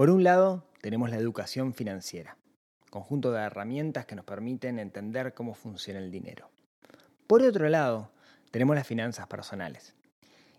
Por 0.00 0.08
un 0.08 0.24
lado, 0.24 0.64
tenemos 0.80 1.10
la 1.10 1.18
educación 1.18 1.74
financiera, 1.74 2.38
conjunto 2.88 3.32
de 3.32 3.42
herramientas 3.42 4.06
que 4.06 4.14
nos 4.14 4.24
permiten 4.24 4.78
entender 4.78 5.34
cómo 5.34 5.52
funciona 5.52 6.00
el 6.00 6.10
dinero. 6.10 6.48
Por 7.26 7.42
otro 7.42 7.68
lado, 7.68 8.10
tenemos 8.50 8.74
las 8.76 8.86
finanzas 8.86 9.26
personales. 9.26 9.94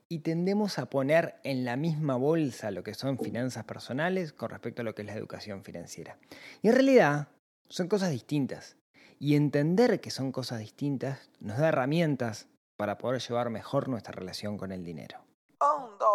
Y 0.08 0.20
tendemos 0.20 0.78
a 0.78 0.92
poner 0.92 1.40
en 1.44 1.66
la 1.66 1.76
misma 1.76 2.18
bolsa 2.18 2.70
lo 2.70 2.84
que 2.84 2.94
son 2.94 3.18
finanzas 3.18 3.64
personales 3.64 4.32
con 4.32 4.52
respecto 4.52 4.84
a 4.84 4.86
lo 4.86 4.94
que 4.94 5.02
es 5.02 5.08
la 5.08 5.16
educación 5.16 5.64
financiera. 5.64 6.20
Y 6.62 6.68
en 6.68 6.76
realidad 6.76 7.30
son 7.68 7.88
cosas 7.88 8.12
distintas. 8.12 8.78
Y 9.18 9.36
entender 9.36 10.02
que 10.02 10.12
son 10.12 10.32
cosas 10.32 10.60
distintas 10.60 11.32
nos 11.40 11.58
da 11.58 11.70
herramientas 11.70 12.48
para 12.78 13.00
poder 13.00 13.20
llevar 13.20 13.50
mejor 13.50 13.90
nuestra 13.90 14.14
relación 14.14 14.60
con 14.60 14.72
el 14.72 14.84
dinero. 14.84 15.31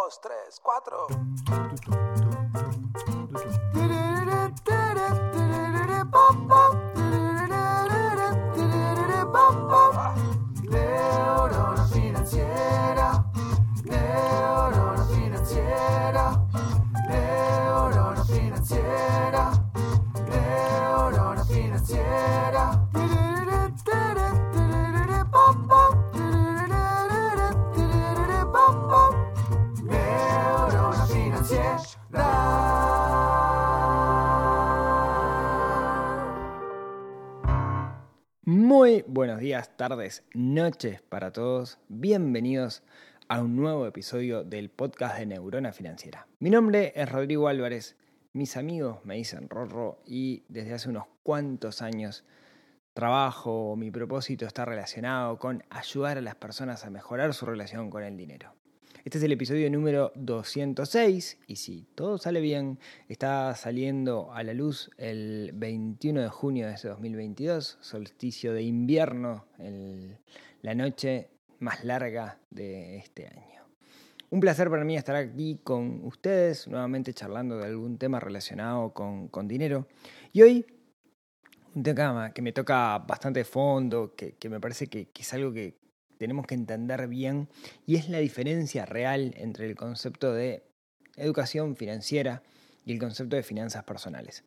Dos, 0.06 0.20
tres, 0.20 0.60
cuatro. 0.62 1.08
Tardes, 39.88 40.24
noches 40.34 41.00
para 41.00 41.32
todos. 41.32 41.78
Bienvenidos 41.88 42.82
a 43.28 43.40
un 43.40 43.54
nuevo 43.54 43.86
episodio 43.86 44.42
del 44.42 44.68
podcast 44.68 45.16
de 45.16 45.26
Neurona 45.26 45.72
Financiera. 45.72 46.26
Mi 46.40 46.50
nombre 46.50 46.92
es 46.96 47.08
Rodrigo 47.08 47.46
Álvarez. 47.46 47.94
Mis 48.32 48.56
amigos 48.56 49.04
me 49.04 49.14
dicen 49.14 49.48
Rorro 49.48 50.00
y 50.04 50.42
desde 50.48 50.74
hace 50.74 50.88
unos 50.88 51.04
cuantos 51.22 51.82
años 51.82 52.24
trabajo, 52.94 53.76
mi 53.76 53.92
propósito 53.92 54.44
está 54.44 54.64
relacionado 54.64 55.38
con 55.38 55.62
ayudar 55.70 56.18
a 56.18 56.20
las 56.20 56.34
personas 56.34 56.84
a 56.84 56.90
mejorar 56.90 57.32
su 57.32 57.46
relación 57.46 57.88
con 57.88 58.02
el 58.02 58.16
dinero. 58.16 58.56
Este 59.06 59.18
es 59.18 59.24
el 59.24 59.30
episodio 59.30 59.70
número 59.70 60.10
206 60.16 61.38
y 61.46 61.54
si 61.54 61.86
todo 61.94 62.18
sale 62.18 62.40
bien, 62.40 62.80
está 63.08 63.54
saliendo 63.54 64.32
a 64.32 64.42
la 64.42 64.52
luz 64.52 64.90
el 64.98 65.52
21 65.54 66.22
de 66.22 66.28
junio 66.28 66.66
de 66.66 66.72
este 66.74 66.88
2022, 66.88 67.78
solsticio 67.80 68.52
de 68.52 68.62
invierno, 68.64 69.46
la 70.60 70.74
noche 70.74 71.30
más 71.60 71.84
larga 71.84 72.40
de 72.50 72.96
este 72.96 73.28
año. 73.28 73.68
Un 74.30 74.40
placer 74.40 74.68
para 74.70 74.82
mí 74.82 74.96
estar 74.96 75.14
aquí 75.14 75.60
con 75.62 76.04
ustedes, 76.04 76.66
nuevamente 76.66 77.14
charlando 77.14 77.58
de 77.58 77.66
algún 77.66 77.98
tema 77.98 78.18
relacionado 78.18 78.92
con, 78.92 79.28
con 79.28 79.46
dinero. 79.46 79.86
Y 80.32 80.42
hoy 80.42 80.66
un 81.76 81.84
tema 81.84 82.32
que 82.34 82.42
me 82.42 82.50
toca 82.50 82.98
bastante 82.98 83.38
de 83.38 83.44
fondo, 83.44 84.16
que, 84.16 84.32
que 84.32 84.48
me 84.48 84.58
parece 84.58 84.88
que 84.88 85.10
es 85.16 85.32
algo 85.32 85.52
que 85.52 85.85
tenemos 86.18 86.46
que 86.46 86.54
entender 86.54 87.08
bien, 87.08 87.48
y 87.86 87.96
es 87.96 88.08
la 88.08 88.18
diferencia 88.18 88.86
real 88.86 89.34
entre 89.36 89.66
el 89.66 89.76
concepto 89.76 90.32
de 90.32 90.62
educación 91.16 91.76
financiera 91.76 92.42
y 92.84 92.92
el 92.92 92.98
concepto 92.98 93.36
de 93.36 93.42
finanzas 93.42 93.84
personales. 93.84 94.44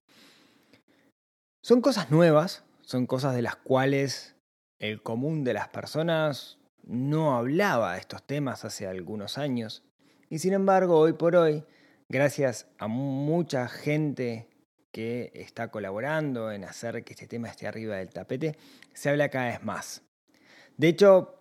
Son 1.62 1.82
cosas 1.82 2.10
nuevas, 2.12 2.64
son 2.82 3.06
cosas 3.06 3.36
de 3.36 3.42
las 3.42 3.56
cuales 3.56 4.36
el 4.80 5.04
común 5.04 5.44
de 5.44 5.54
las 5.54 5.68
personas 5.68 6.58
no 6.84 7.36
hablaba 7.36 7.94
de 7.94 8.00
estos 8.00 8.26
temas 8.26 8.66
hace 8.66 8.88
algunos 8.88 9.38
años, 9.38 9.84
y 10.30 10.40
sin 10.40 10.54
embargo 10.54 10.98
hoy 10.98 11.14
por 11.14 11.36
hoy, 11.36 11.64
gracias 12.08 12.68
a 12.78 12.88
mucha 12.88 13.68
gente 13.68 14.48
que 14.92 15.32
está 15.36 15.70
colaborando 15.70 16.52
en 16.52 16.64
hacer 16.64 17.04
que 17.04 17.14
este 17.14 17.28
tema 17.28 17.50
esté 17.50 17.68
arriba 17.68 17.98
del 17.98 18.10
tapete, 18.10 18.58
se 18.94 19.10
habla 19.10 19.30
cada 19.30 19.48
vez 19.48 19.64
más. 19.64 20.02
De 20.78 20.88
hecho, 20.88 21.39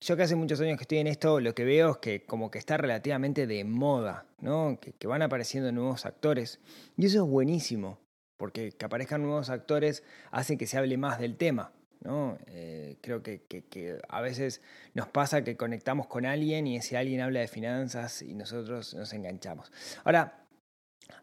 yo 0.00 0.16
que 0.16 0.22
hace 0.22 0.34
muchos 0.34 0.60
años 0.60 0.78
que 0.78 0.84
estoy 0.84 0.98
en 0.98 1.06
esto, 1.06 1.40
lo 1.40 1.54
que 1.54 1.64
veo 1.64 1.92
es 1.92 1.96
que 1.98 2.24
como 2.24 2.50
que 2.50 2.58
está 2.58 2.76
relativamente 2.76 3.46
de 3.46 3.64
moda, 3.64 4.26
¿no? 4.40 4.78
Que, 4.80 5.06
van 5.06 5.22
apareciendo 5.22 5.70
nuevos 5.72 6.06
actores. 6.06 6.58
Y 6.96 7.06
eso 7.06 7.24
es 7.24 7.30
buenísimo, 7.30 7.98
porque 8.38 8.72
que 8.72 8.84
aparezcan 8.86 9.22
nuevos 9.22 9.50
actores 9.50 10.02
hace 10.30 10.56
que 10.56 10.66
se 10.66 10.78
hable 10.78 10.96
más 10.96 11.18
del 11.18 11.36
tema. 11.36 11.72
¿no? 12.02 12.38
Eh, 12.46 12.96
creo 13.02 13.22
que, 13.22 13.42
que, 13.42 13.66
que, 13.66 14.00
a 14.08 14.22
veces 14.22 14.62
nos 14.94 15.06
pasa 15.08 15.44
que 15.44 15.58
conectamos 15.58 16.06
con 16.06 16.24
alguien 16.24 16.66
y 16.66 16.76
ese 16.76 16.96
alguien 16.96 17.20
habla 17.20 17.40
de 17.40 17.48
finanzas 17.48 18.22
y 18.22 18.32
nosotros 18.32 18.94
nos 18.94 19.12
enganchamos. 19.12 19.70
Ahora, 20.04 20.46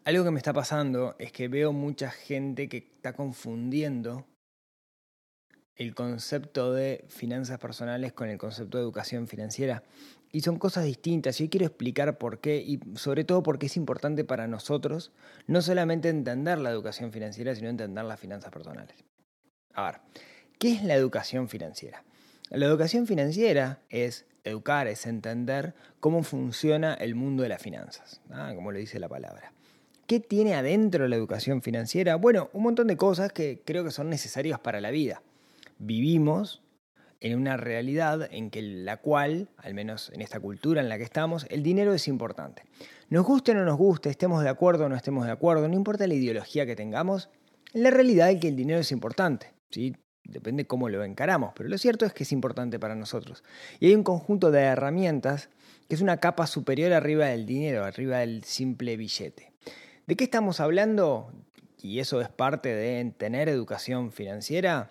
algo 0.04 0.22
que 0.22 0.30
me 0.30 0.38
está 0.38 0.52
pasando 0.52 1.16
es 1.18 1.32
que 1.32 1.48
veo 1.48 1.72
mucha 1.72 2.12
gente 2.12 2.68
que 2.68 2.76
está 2.76 3.12
confundiendo 3.12 4.24
el 5.78 5.94
concepto 5.94 6.72
de 6.74 7.04
finanzas 7.08 7.58
personales 7.58 8.12
con 8.12 8.28
el 8.28 8.36
concepto 8.36 8.78
de 8.78 8.82
educación 8.82 9.28
financiera. 9.28 9.84
Y 10.32 10.40
son 10.40 10.58
cosas 10.58 10.84
distintas. 10.84 11.40
Y 11.40 11.44
hoy 11.44 11.48
quiero 11.48 11.66
explicar 11.66 12.18
por 12.18 12.40
qué 12.40 12.58
y 12.58 12.80
sobre 12.96 13.24
todo 13.24 13.42
por 13.42 13.58
qué 13.58 13.66
es 13.66 13.76
importante 13.76 14.24
para 14.24 14.46
nosotros 14.48 15.12
no 15.46 15.62
solamente 15.62 16.08
entender 16.08 16.58
la 16.58 16.70
educación 16.70 17.12
financiera, 17.12 17.54
sino 17.54 17.70
entender 17.70 18.04
las 18.04 18.20
finanzas 18.20 18.50
personales. 18.50 18.96
A 19.72 19.84
ver, 19.84 20.00
¿qué 20.58 20.72
es 20.72 20.82
la 20.82 20.94
educación 20.94 21.48
financiera? 21.48 22.04
La 22.50 22.66
educación 22.66 23.06
financiera 23.06 23.80
es 23.88 24.26
educar, 24.42 24.88
es 24.88 25.06
entender 25.06 25.74
cómo 26.00 26.24
funciona 26.24 26.94
el 26.94 27.14
mundo 27.14 27.44
de 27.44 27.50
las 27.50 27.62
finanzas, 27.62 28.20
¿ah? 28.30 28.52
como 28.54 28.72
lo 28.72 28.78
dice 28.78 28.98
la 28.98 29.08
palabra. 29.08 29.52
¿Qué 30.06 30.20
tiene 30.20 30.54
adentro 30.54 31.06
la 31.06 31.16
educación 31.16 31.62
financiera? 31.62 32.16
Bueno, 32.16 32.50
un 32.52 32.64
montón 32.64 32.86
de 32.88 32.96
cosas 32.96 33.32
que 33.32 33.62
creo 33.64 33.84
que 33.84 33.90
son 33.90 34.10
necesarias 34.10 34.58
para 34.58 34.80
la 34.80 34.90
vida 34.90 35.22
vivimos 35.78 36.62
en 37.20 37.36
una 37.38 37.56
realidad 37.56 38.28
en 38.30 38.50
que 38.50 38.62
la 38.62 38.98
cual, 38.98 39.48
al 39.56 39.74
menos 39.74 40.10
en 40.10 40.20
esta 40.20 40.38
cultura 40.38 40.80
en 40.80 40.88
la 40.88 40.98
que 40.98 41.04
estamos, 41.04 41.46
el 41.50 41.62
dinero 41.62 41.92
es 41.92 42.06
importante. 42.06 42.62
Nos 43.10 43.24
guste 43.24 43.52
o 43.52 43.54
no 43.54 43.64
nos 43.64 43.76
guste, 43.76 44.10
estemos 44.10 44.42
de 44.42 44.48
acuerdo 44.48 44.86
o 44.86 44.88
no 44.88 44.96
estemos 44.96 45.26
de 45.26 45.32
acuerdo, 45.32 45.66
no 45.66 45.74
importa 45.74 46.06
la 46.06 46.14
ideología 46.14 46.66
que 46.66 46.76
tengamos, 46.76 47.30
la 47.72 47.90
realidad 47.90 48.30
es 48.30 48.40
que 48.40 48.48
el 48.48 48.56
dinero 48.56 48.80
es 48.80 48.92
importante. 48.92 49.52
¿sí? 49.70 49.96
Depende 50.24 50.66
cómo 50.66 50.88
lo 50.88 51.02
encaramos, 51.02 51.52
pero 51.56 51.68
lo 51.68 51.78
cierto 51.78 52.06
es 52.06 52.12
que 52.12 52.24
es 52.24 52.32
importante 52.32 52.78
para 52.78 52.94
nosotros. 52.94 53.42
Y 53.80 53.86
hay 53.86 53.94
un 53.94 54.04
conjunto 54.04 54.50
de 54.50 54.60
herramientas 54.60 55.48
que 55.88 55.94
es 55.94 56.02
una 56.02 56.18
capa 56.18 56.46
superior 56.46 56.92
arriba 56.92 57.26
del 57.26 57.46
dinero, 57.46 57.84
arriba 57.84 58.18
del 58.18 58.44
simple 58.44 58.96
billete. 58.96 59.52
¿De 60.06 60.16
qué 60.16 60.24
estamos 60.24 60.60
hablando? 60.60 61.32
Y 61.80 62.00
eso 62.00 62.20
es 62.20 62.28
parte 62.28 62.74
de 62.74 63.12
tener 63.16 63.48
educación 63.48 64.12
financiera. 64.12 64.90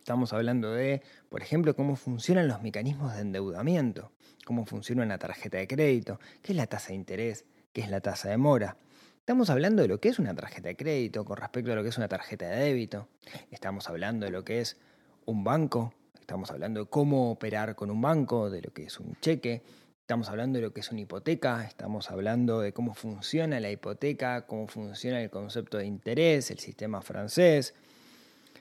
Estamos 0.00 0.32
hablando 0.32 0.72
de, 0.72 1.02
por 1.28 1.42
ejemplo, 1.42 1.76
cómo 1.76 1.94
funcionan 1.94 2.48
los 2.48 2.62
mecanismos 2.62 3.14
de 3.14 3.20
endeudamiento, 3.20 4.10
cómo 4.46 4.64
funciona 4.64 5.02
una 5.04 5.18
tarjeta 5.18 5.58
de 5.58 5.68
crédito, 5.68 6.18
qué 6.42 6.52
es 6.52 6.56
la 6.56 6.66
tasa 6.66 6.88
de 6.88 6.94
interés, 6.94 7.44
qué 7.74 7.82
es 7.82 7.90
la 7.90 8.00
tasa 8.00 8.30
de 8.30 8.38
mora. 8.38 8.78
Estamos 9.18 9.50
hablando 9.50 9.82
de 9.82 9.88
lo 9.88 10.00
que 10.00 10.08
es 10.08 10.18
una 10.18 10.34
tarjeta 10.34 10.68
de 10.68 10.76
crédito 10.76 11.24
con 11.26 11.36
respecto 11.36 11.70
a 11.70 11.74
lo 11.74 11.82
que 11.82 11.90
es 11.90 11.98
una 11.98 12.08
tarjeta 12.08 12.48
de 12.48 12.64
débito. 12.64 13.08
Estamos 13.50 13.88
hablando 13.90 14.24
de 14.24 14.32
lo 14.32 14.42
que 14.42 14.60
es 14.60 14.78
un 15.26 15.44
banco. 15.44 15.92
Estamos 16.18 16.50
hablando 16.50 16.80
de 16.80 16.86
cómo 16.86 17.30
operar 17.30 17.76
con 17.76 17.90
un 17.90 18.00
banco, 18.00 18.48
de 18.48 18.62
lo 18.62 18.72
que 18.72 18.84
es 18.84 18.98
un 18.98 19.16
cheque. 19.20 19.62
Estamos 20.00 20.30
hablando 20.30 20.58
de 20.58 20.64
lo 20.64 20.72
que 20.72 20.80
es 20.80 20.90
una 20.90 21.02
hipoteca. 21.02 21.62
Estamos 21.64 22.10
hablando 22.10 22.60
de 22.60 22.72
cómo 22.72 22.94
funciona 22.94 23.60
la 23.60 23.70
hipoteca, 23.70 24.46
cómo 24.46 24.66
funciona 24.66 25.20
el 25.20 25.28
concepto 25.30 25.76
de 25.76 25.84
interés, 25.84 26.50
el 26.50 26.58
sistema 26.58 27.02
francés. 27.02 27.74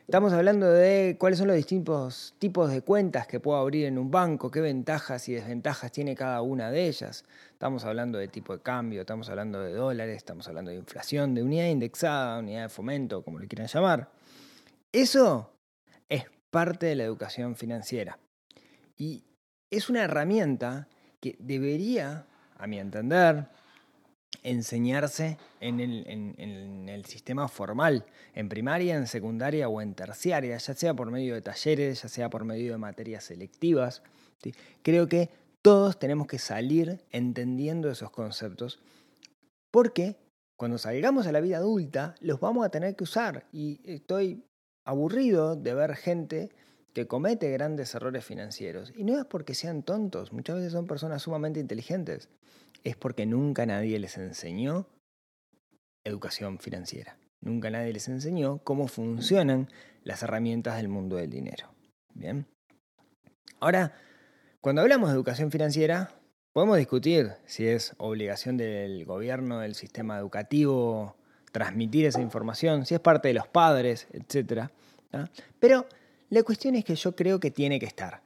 Estamos 0.10 0.34
hablando 0.34 0.72
de 0.72 1.18
cuáles 1.20 1.38
son 1.38 1.50
los 1.50 1.56
distintos 1.56 2.34
tipos 2.40 2.72
de 2.72 2.82
cuentas 2.82 3.28
que 3.28 3.40
puedo 3.40 3.60
abrir 3.60 3.86
en 3.86 4.00
un 4.00 4.10
banco, 4.10 4.50
qué 4.50 4.60
ventajas 4.60 5.30
y 5.30 5.34
desventajas 5.34 5.92
tiene 5.92 6.16
cada 6.16 6.42
una 6.42 6.72
de 6.72 6.88
ellas. 6.88 7.26
Estamos 7.52 7.86
hablando 7.86 8.18
de 8.18 8.28
tipo 8.28 8.54
de 8.58 8.64
cambio, 8.64 9.02
estamos 9.02 9.30
hablando 9.30 9.62
de 9.62 9.72
dólares, 9.72 10.18
estamos 10.18 10.48
hablando 10.48 10.72
de 10.72 10.78
inflación, 10.78 11.36
de 11.36 11.44
unidad 11.44 11.68
indexada, 11.68 12.40
unidad 12.40 12.64
de 12.64 12.70
fomento, 12.70 13.22
como 13.22 13.38
le 13.38 13.48
quieran 13.48 13.68
llamar. 13.68 14.10
Eso 14.92 15.54
es 16.10 16.24
parte 16.50 16.88
de 16.88 16.96
la 16.96 17.04
educación 17.04 17.56
financiera. 17.56 18.18
Y 18.98 19.24
es 19.70 19.92
una 19.92 20.06
herramienta 20.06 20.88
que 21.20 21.36
debería, 21.38 22.26
a 22.58 22.66
mi 22.66 22.80
entender, 22.80 23.46
enseñarse 24.44 25.38
en 25.60 25.80
el, 25.80 27.06
sistema 27.06 27.48
formal, 27.48 28.06
en 28.34 28.50
primaria, 28.50 28.96
en 28.96 29.08
secundaria 29.08 29.68
o 29.68 29.82
en 29.82 29.94
terciaria, 29.94 30.58
ya 30.58 30.74
sea 30.74 30.94
por 30.94 31.12
medio 31.12 31.34
de 31.34 31.42
talleres, 31.42 32.04
ya 32.04 32.10
sea 32.10 32.30
por 32.30 32.46
medio 32.46 32.72
de 32.72 32.78
materias 32.78 33.26
selectivas. 33.26 34.02
Creo 34.84 35.08
que 35.08 35.30
todos 35.62 36.00
tenemos 36.00 36.28
que 36.28 36.40
salir 36.40 37.04
entendiendo 37.12 37.92
esos 37.92 38.12
conceptos 38.12 38.80
Porque 39.72 40.16
cuando 40.56 40.78
salgamos 40.78 41.28
a 41.28 41.32
la 41.32 41.42
vida 41.42 41.58
adulta, 41.58 42.16
los 42.22 42.40
vamos 42.40 42.66
a 42.66 42.70
tener 42.70 42.96
que 42.96 43.04
usar. 43.04 43.46
Y 43.52 43.80
estoy 43.84 44.44
aburrido 44.86 45.56
de 45.56 45.74
ver 45.74 45.96
gente 45.96 46.50
que 46.94 47.08
comete 47.08 47.52
grandes 47.52 47.94
errores 47.96 48.26
financieros. 48.26 48.92
Y 48.96 49.04
no 49.04 49.18
es 49.18 49.26
porque 49.26 49.54
sean 49.54 49.84
tontos, 49.84 50.34
muchas 50.34 50.58
veces 50.58 50.74
son 50.74 50.88
personas 50.88 51.22
sumamente 51.22 51.60
inteligentes. 51.60 52.30
Es 52.84 52.96
porque 52.96 53.26
nunca 53.26 53.66
nadie 53.66 54.00
les 54.00 54.18
enseñó 54.18 54.88
educación 56.04 56.60
financiera. 56.60 57.18
Nunca 57.42 57.70
nadie 57.70 57.94
les 57.94 58.08
enseñó 58.08 58.60
cómo 58.64 58.88
funcionan 58.88 59.70
las 60.04 60.24
herramientas 60.24 60.78
del 60.78 60.88
mundo 60.88 61.16
del 61.16 61.30
dinero. 61.30 61.70
Bien. 62.14 62.46
Ahora, 63.60 63.94
cuando 64.62 64.82
hablamos 64.82 65.10
de 65.10 65.16
educación 65.16 65.52
financiera, 65.52 66.16
podemos 66.54 66.78
discutir 66.78 67.34
si 67.46 67.68
es 67.68 67.94
obligación 67.98 68.58
del 68.58 69.06
gobierno, 69.06 69.60
del 69.60 69.76
sistema 69.76 70.18
educativo, 70.18 71.16
transmitir 71.52 72.06
esa 72.06 72.22
información, 72.22 72.86
si 72.86 72.96
es 72.96 73.00
parte 73.00 73.30
de 73.30 73.34
los 73.36 73.48
padres, 73.48 74.08
etc. 74.12 74.70
Pero 75.60 75.88
la 76.30 76.44
cuestión 76.44 76.76
es 76.76 76.86
que 76.86 76.96
yo 76.96 77.16
creo 77.16 77.40
que 77.40 77.52
tiene 77.52 77.80
que 77.80 77.86
estar. 77.86 78.22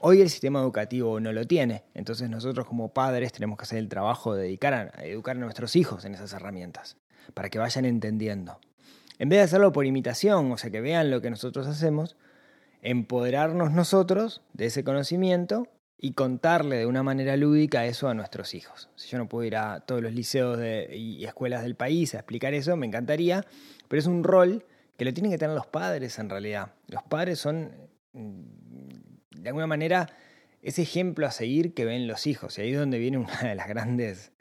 Hoy 0.00 0.20
el 0.20 0.28
sistema 0.28 0.60
educativo 0.60 1.18
no 1.20 1.32
lo 1.32 1.46
tiene, 1.46 1.84
entonces 1.94 2.28
nosotros 2.28 2.66
como 2.66 2.92
padres 2.92 3.32
tenemos 3.32 3.56
que 3.56 3.62
hacer 3.62 3.78
el 3.78 3.88
trabajo 3.88 4.34
de 4.34 4.42
dedicar 4.42 4.74
a 4.74 5.04
educar 5.04 5.36
a 5.36 5.40
nuestros 5.40 5.74
hijos 5.74 6.04
en 6.04 6.14
esas 6.14 6.32
herramientas, 6.34 6.96
para 7.32 7.48
que 7.48 7.58
vayan 7.58 7.86
entendiendo. 7.86 8.60
En 9.18 9.30
vez 9.30 9.38
de 9.38 9.44
hacerlo 9.44 9.72
por 9.72 9.86
imitación, 9.86 10.52
o 10.52 10.58
sea, 10.58 10.70
que 10.70 10.82
vean 10.82 11.10
lo 11.10 11.22
que 11.22 11.30
nosotros 11.30 11.66
hacemos, 11.66 12.16
empoderarnos 12.82 13.72
nosotros 13.72 14.42
de 14.52 14.66
ese 14.66 14.84
conocimiento 14.84 15.66
y 15.98 16.12
contarle 16.12 16.76
de 16.76 16.86
una 16.86 17.02
manera 17.02 17.36
lúdica 17.36 17.86
eso 17.86 18.08
a 18.08 18.14
nuestros 18.14 18.54
hijos. 18.54 18.90
Si 18.96 19.08
yo 19.08 19.16
no 19.16 19.28
puedo 19.28 19.44
ir 19.44 19.56
a 19.56 19.80
todos 19.80 20.02
los 20.02 20.12
liceos 20.12 20.60
y 20.92 21.24
escuelas 21.24 21.62
del 21.62 21.74
país 21.74 22.14
a 22.14 22.18
explicar 22.18 22.52
eso, 22.52 22.76
me 22.76 22.86
encantaría, 22.86 23.44
pero 23.88 24.00
es 24.00 24.06
un 24.06 24.22
rol 24.22 24.66
que 24.98 25.04
lo 25.04 25.14
tienen 25.14 25.32
que 25.32 25.38
tener 25.38 25.56
los 25.56 25.66
padres 25.66 26.18
en 26.18 26.28
realidad. 26.28 26.74
Los 26.88 27.02
padres 27.04 27.38
son, 27.38 27.72
mm, 28.12 28.65
de 29.46 29.50
alguna 29.50 29.68
manera, 29.68 30.08
ese 30.60 30.82
ejemplo 30.82 31.24
a 31.24 31.30
seguir 31.30 31.72
que 31.72 31.84
ven 31.84 32.08
los 32.08 32.26
hijos. 32.26 32.58
Y 32.58 32.62
ahí 32.62 32.72
es 32.72 32.78
donde 32.80 32.98
viene 32.98 33.18
una 33.18 33.42
de 33.42 33.54
las 33.54 33.68
grandes 33.68 34.32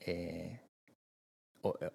eh, 0.00 0.60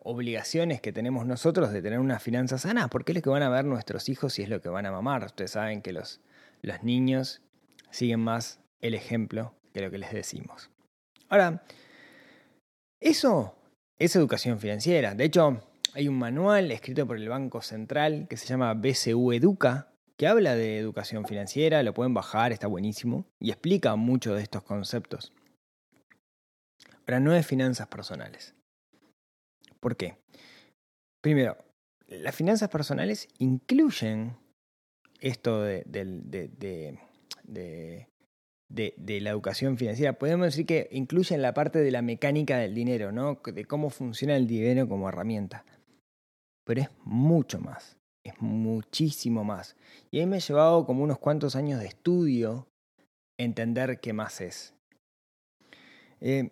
obligaciones 0.01 0.81
que 0.81 0.92
tenemos 0.92 1.28
nosotros 1.28 1.72
de 1.72 1.84
tener 1.84 2.00
una 2.00 2.18
finanza 2.18 2.57
sana, 2.57 2.88
porque 2.88 3.12
es 3.12 3.18
lo 3.18 3.22
que 3.22 3.30
van 3.30 3.44
a 3.44 3.50
ver 3.50 3.66
nuestros 3.66 4.10
hijos 4.10 4.40
y 4.40 4.42
es 4.42 4.50
lo 4.50 4.62
que 4.62 4.69
van 4.69 4.88
a 4.88 4.92
mamar. 4.92 5.25
Ustedes 5.25 5.51
saben 5.51 5.84
que 5.84 5.94
los, 5.94 6.22
los 6.63 6.81
niños 6.81 7.44
siguen 7.92 8.22
más 8.22 8.60
el 8.81 8.96
ejemplo 8.96 9.54
que 9.72 9.81
lo 9.81 9.92
que 9.92 10.00
les 10.00 10.12
decimos. 10.12 10.72
Ahora, 11.28 11.63
eso 13.00 13.56
es 14.00 14.16
educación 14.16 14.60
financiera. 14.60 15.13
De 15.13 15.25
hecho, 15.25 15.62
hay 15.94 16.07
un 16.07 16.18
manual 16.18 16.72
escrito 16.72 17.06
por 17.06 17.18
el 17.18 17.30
Banco 17.30 17.62
Central 17.62 18.25
que 18.28 18.38
se 18.38 18.48
llama 18.48 18.74
BCU 18.74 19.34
Educa, 19.34 19.94
que 20.19 20.27
habla 20.27 20.54
de 20.56 20.77
educación 20.77 21.25
financiera, 21.25 21.81
lo 21.81 21.94
pueden 21.94 22.13
bajar, 22.13 22.51
está 22.51 22.68
buenísimo, 22.68 23.25
y 23.39 23.51
explica 23.51 23.95
mucho 23.95 24.36
de 24.36 24.42
estos 24.42 24.63
conceptos. 24.63 25.31
Ahora, 27.07 27.21
no 27.21 27.33
es 27.33 27.48
finanzas 27.48 27.88
personales. 27.88 28.54
¿Por 29.80 29.95
qué? 29.95 30.18
Primero, 31.21 31.57
las 32.07 32.36
finanzas 32.36 32.68
personales 32.68 33.30
incluyen 33.38 34.36
esto 35.21 35.62
de, 35.62 35.83
de, 38.68 39.22
la 39.22 39.30
educación 39.30 39.77
financiera. 39.77 40.19
Podemos 40.19 40.48
decir 40.48 40.65
que 40.65 40.89
incluyen 40.92 41.42
la 41.42 41.54
parte 41.54 41.80
de 41.80 41.92
la 41.92 42.01
mecánica 42.01 42.57
del 42.57 42.75
dinero, 42.75 43.13
¿no? 43.13 43.39
de 43.42 43.63
cómo 43.63 43.89
funciona 43.89 44.36
el 44.36 44.48
dinero 44.48 44.89
como 44.89 45.07
herramienta 45.07 45.63
pero 46.69 46.81
es 46.81 46.89
mucho 47.04 47.60
más, 47.60 47.98
es 48.24 48.33
muchísimo 48.39 49.44
más. 49.44 49.75
Y 50.12 50.19
ahí 50.19 50.25
me 50.25 50.38
ha 50.38 50.39
llevado 50.39 50.86
como 50.86 51.04
unos 51.04 51.19
cuantos 51.19 51.56
años 51.56 51.80
de 51.80 51.88
estudio 51.88 52.68
entender 53.38 54.00
qué 54.00 54.13
más 54.13 54.42
es. 54.42 54.74
Eh, 56.21 56.51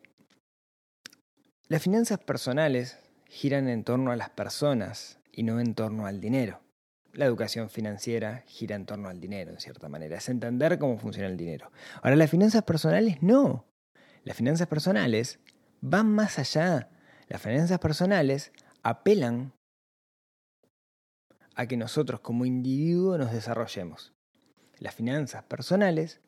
las 1.68 1.82
finanzas 1.82 2.20
personales 2.20 2.98
giran 3.28 3.68
en 3.68 3.84
torno 3.84 4.12
a 4.12 4.16
las 4.16 4.30
personas 4.30 5.20
y 5.32 5.44
no 5.44 5.60
en 5.60 5.76
torno 5.76 6.06
al 6.06 6.22
dinero. 6.22 6.62
La 7.12 7.26
educación 7.26 7.70
financiera 7.70 8.44
gira 8.48 8.76
en 8.76 8.86
torno 8.86 9.10
al 9.10 9.20
dinero, 9.20 9.52
en 9.52 9.60
cierta 9.60 9.90
manera. 9.90 10.18
Es 10.18 10.30
entender 10.30 10.80
cómo 10.80 10.98
funciona 10.98 11.28
el 11.28 11.36
dinero. 11.36 11.72
Ahora, 12.02 12.16
las 12.16 12.30
finanzas 12.30 12.64
personales 12.64 13.22
no. 13.22 13.66
Las 14.24 14.38
finanzas 14.38 14.68
personales 14.68 15.40
van 15.82 16.10
más 16.10 16.40
allá. 16.40 16.90
Las 17.28 17.42
finanzas 17.42 17.80
personales 17.80 18.52
apelan 18.84 19.54
a 21.58 21.66
que 21.66 21.76
nosotros 21.76 22.20
como 22.20 22.46
individuo 22.46 23.18
nos 23.18 23.32
desarrollemos. 23.32 24.14
Las 24.78 24.94
finanzas 24.94 25.44
personales 25.44 26.22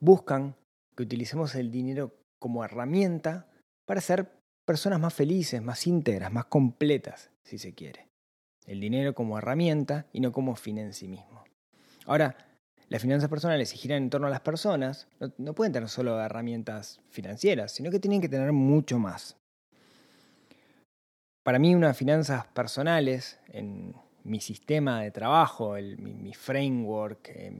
buscan 0.00 0.56
que 0.96 1.02
utilicemos 1.02 1.54
el 1.54 1.70
dinero 1.70 2.16
como 2.38 2.64
herramienta 2.64 3.46
para 3.84 4.00
ser 4.00 4.32
personas 4.64 4.98
más 4.98 5.12
felices, 5.12 5.60
más 5.60 5.86
íntegras, 5.86 6.32
más 6.32 6.46
completas, 6.46 7.30
si 7.44 7.58
se 7.58 7.74
quiere. 7.74 8.08
El 8.66 8.80
dinero 8.80 9.14
como 9.14 9.36
herramienta 9.36 10.06
y 10.14 10.20
no 10.20 10.32
como 10.32 10.56
fin 10.56 10.78
en 10.78 10.94
sí 10.94 11.08
mismo. 11.08 11.44
Ahora, 12.06 12.38
las 12.88 13.02
finanzas 13.02 13.28
personales, 13.28 13.68
si 13.68 13.76
giran 13.76 14.04
en 14.04 14.10
torno 14.10 14.28
a 14.28 14.30
las 14.30 14.40
personas, 14.40 15.08
no, 15.36 15.54
pueden 15.54 15.74
tener 15.74 15.90
solo 15.90 16.18
herramientas 16.18 17.02
financieras, 17.10 17.72
sino 17.72 17.90
que 17.90 18.00
tienen 18.00 18.22
que 18.22 18.30
tener 18.30 18.52
mucho 18.52 18.98
más. 18.98 19.36
Para 21.44 21.58
mí, 21.58 21.74
unas 21.74 21.96
finanzas 21.96 22.46
personales, 22.46 23.38
en, 23.48 23.94
mi 24.24 24.40
sistema 24.40 25.02
de 25.02 25.10
trabajo, 25.10 25.74
mi, 25.98 26.34
framework, 26.34 27.30
eh, 27.34 27.50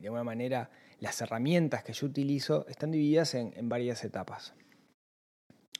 de 0.00 0.06
alguna 0.06 0.24
manera 0.24 0.70
las 1.00 1.20
herramientas 1.20 1.82
que 1.84 1.92
yo 1.92 2.06
utilizo 2.06 2.66
están 2.68 2.90
divididas 2.90 3.34
en 3.34 3.68
varias 3.68 4.04
etapas. 4.04 4.54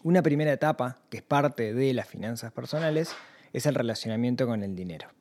Una 0.03 0.23
primera 0.23 0.53
etapa, 0.53 0.99
que 1.11 1.19
es 1.19 1.23
parte 1.23 1.73
de 1.75 1.95
las 1.95 2.07
finanzas 2.07 2.53
personales, 2.53 3.15
es 3.53 3.67
el 3.67 3.75
relacionamiento 3.75 4.47
con 4.47 4.63
el 4.63 4.77
dinero 4.77 5.16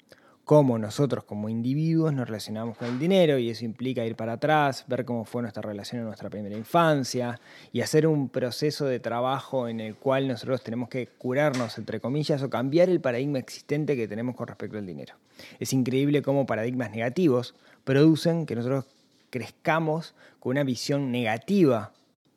cómo 0.45 0.77
nosotros 0.77 1.23
como 1.23 1.49
individuos 1.49 2.13
nos 2.13 2.27
relacionamos 2.27 2.77
con 2.77 2.87
el 2.87 2.99
dinero 2.99 3.39
y 3.39 3.49
eso 3.49 3.65
implica 3.65 4.05
ir 4.05 4.15
para 4.15 4.33
atrás, 4.33 4.85
ver 4.87 5.03
cómo 5.03 5.25
fue 5.25 5.41
nuestra 5.41 5.63
relación 5.63 6.01
en 6.01 6.05
nuestra 6.05 6.29
primera 6.29 6.55
infancia 6.55 7.41
y 7.73 7.81
hacer 7.81 8.05
un 8.05 8.29
proceso 8.29 8.85
de 8.85 8.99
trabajo 8.99 9.67
en 9.67 9.79
el 9.79 9.95
cual 9.95 10.27
nosotros 10.27 10.63
tenemos 10.63 10.87
que 10.87 11.07
curarnos, 11.07 11.79
entre 11.79 11.99
comillas, 11.99 12.43
o 12.43 12.49
cambiar 12.49 12.89
el 12.89 13.01
paradigma 13.01 13.39
existente 13.39 13.95
que 13.95 14.07
tenemos 14.07 14.35
con 14.35 14.47
respecto 14.47 14.77
al 14.77 14.85
dinero. 14.85 15.15
Es 15.59 15.73
increíble 15.73 16.21
cómo 16.21 16.45
paradigmas 16.45 16.91
negativos 16.91 17.55
producen 17.83 18.45
que 18.45 18.55
nosotros 18.55 18.85
crezcamos 19.31 20.13
con 20.39 20.51
una 20.51 20.63
visión 20.63 21.11
negativa 21.11 21.91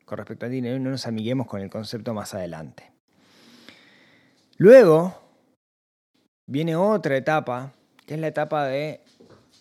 con 0.05 0.17
respecto 0.17 0.47
al 0.47 0.51
dinero 0.51 0.77
y 0.77 0.79
no 0.79 0.89
nos 0.89 1.05
amiguemos 1.05 1.45
con 1.45 1.61
el 1.61 1.69
concepto 1.69 2.15
más 2.15 2.33
adelante. 2.33 2.91
Luego 4.57 5.21
viene 6.47 6.75
otra 6.75 7.15
etapa 7.15 7.73
que 8.09 8.15
es 8.15 8.21
la 8.21 8.29
etapa 8.29 8.65
de 8.65 9.01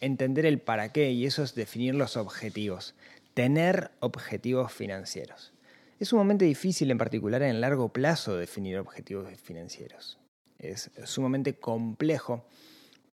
entender 0.01 0.47
el 0.47 0.59
para 0.59 0.91
qué, 0.91 1.11
y 1.11 1.27
eso 1.27 1.43
es 1.43 1.55
definir 1.55 1.95
los 1.95 2.17
objetivos, 2.17 2.95
tener 3.35 3.91
objetivos 4.01 4.73
financieros. 4.73 5.53
Es 6.01 6.09
sumamente 6.09 6.47
difícil, 6.47 6.91
en 6.91 6.97
particular 6.97 7.43
en 7.43 7.61
largo 7.61 7.91
plazo, 7.91 8.39
definir 8.39 8.79
objetivos 8.79 9.29
financieros. 9.39 10.19
Es 10.59 10.91
sumamente 11.05 11.59
complejo 11.59 12.47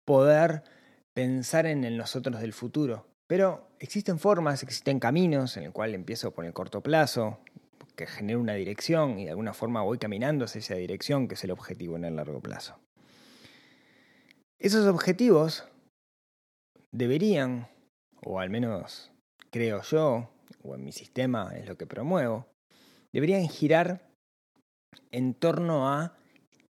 poder 0.06 0.64
pensar 1.14 1.66
en 1.66 1.84
el 1.84 1.98
nosotros 1.98 2.40
del 2.40 2.54
futuro. 2.54 3.06
Pero 3.28 3.68
existen 3.80 4.20
formas, 4.20 4.64
existen 4.64 5.02
caminos 5.02 5.58
en 5.58 5.64
el 5.64 5.74
cual 5.74 5.96
empiezo 5.96 6.32
por 6.32 6.46
el 6.46 6.54
corto 6.54 6.80
plazo, 6.80 7.40
que 7.98 8.08
genero 8.08 8.40
una 8.40 8.54
dirección 8.54 9.20
y 9.20 9.26
de 9.26 9.32
alguna 9.32 9.54
forma 9.54 9.82
voy 9.82 9.98
caminando 9.98 10.46
hacia 10.46 10.60
esa 10.60 10.76
dirección, 10.76 11.28
que 11.28 11.34
es 11.34 11.44
el 11.44 11.52
objetivo 11.52 11.98
en 11.98 12.06
el 12.06 12.16
largo 12.16 12.40
plazo. 12.40 12.80
Esos 14.60 14.88
objetivos 14.88 15.66
deberían, 16.92 17.68
o 18.26 18.40
al 18.40 18.50
menos 18.50 19.12
creo 19.52 19.82
yo, 19.82 20.30
o 20.64 20.76
en 20.76 20.84
mi 20.84 20.92
sistema 20.92 21.54
es 21.56 21.68
lo 21.68 21.78
que 21.78 21.86
promuevo, 21.86 22.48
deberían 23.12 23.48
girar 23.48 24.08
en 25.12 25.34
torno 25.34 25.90
a 25.90 26.18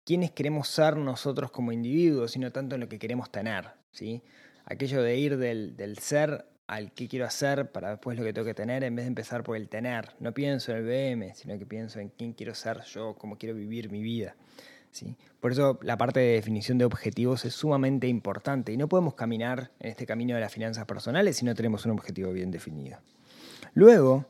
quiénes 0.05 0.31
queremos 0.31 0.67
ser 0.67 0.97
nosotros 0.97 1.51
como 1.51 1.71
individuos 1.71 2.35
y 2.35 2.39
no 2.39 2.51
tanto 2.51 2.75
en 2.75 2.81
lo 2.81 2.89
que 2.89 2.99
queremos 2.99 3.31
tener. 3.31 3.71
¿sí? 3.91 4.23
Aquello 4.65 5.01
de 5.01 5.17
ir 5.17 5.37
del, 5.37 5.77
del 5.77 5.99
ser 5.99 6.45
al 6.67 6.91
qué 6.91 7.07
quiero 7.07 7.25
hacer 7.25 7.71
para 7.71 7.91
después 7.91 8.17
lo 8.17 8.23
que 8.23 8.33
tengo 8.33 8.45
que 8.45 8.53
tener 8.53 8.83
en 8.83 8.95
vez 8.95 9.05
de 9.05 9.09
empezar 9.09 9.43
por 9.43 9.57
el 9.57 9.69
tener. 9.69 10.09
No 10.19 10.33
pienso 10.33 10.71
en 10.71 10.77
el 10.77 10.83
BM, 10.83 11.33
sino 11.33 11.57
que 11.57 11.65
pienso 11.65 11.99
en 11.99 12.09
quién 12.09 12.33
quiero 12.33 12.53
ser 12.53 12.81
yo, 12.83 13.15
cómo 13.15 13.37
quiero 13.37 13.55
vivir 13.55 13.89
mi 13.89 14.03
vida. 14.03 14.35
Por 15.39 15.51
eso 15.51 15.79
la 15.81 15.97
parte 15.97 16.19
de 16.19 16.33
definición 16.33 16.77
de 16.77 16.85
objetivos 16.85 17.45
es 17.45 17.53
sumamente 17.53 18.07
importante 18.07 18.73
y 18.73 18.77
no 18.77 18.89
podemos 18.89 19.13
caminar 19.13 19.71
en 19.79 19.91
este 19.91 20.05
camino 20.05 20.35
de 20.35 20.41
las 20.41 20.51
finanzas 20.51 20.85
personales 20.85 21.37
si 21.37 21.45
no 21.45 21.55
tenemos 21.55 21.85
un 21.85 21.91
objetivo 21.91 22.31
bien 22.31 22.51
definido. 22.51 22.99
Luego 23.73 24.25